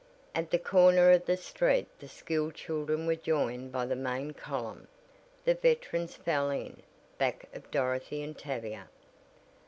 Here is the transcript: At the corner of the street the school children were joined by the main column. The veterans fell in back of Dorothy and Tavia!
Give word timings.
At 0.33 0.49
the 0.49 0.57
corner 0.57 1.11
of 1.11 1.27
the 1.27 1.37
street 1.37 1.87
the 1.99 2.07
school 2.07 2.49
children 2.49 3.05
were 3.05 3.15
joined 3.15 3.71
by 3.71 3.85
the 3.85 3.95
main 3.95 4.31
column. 4.33 4.87
The 5.45 5.53
veterans 5.53 6.15
fell 6.15 6.49
in 6.49 6.81
back 7.19 7.47
of 7.53 7.69
Dorothy 7.69 8.23
and 8.23 8.35
Tavia! 8.35 8.87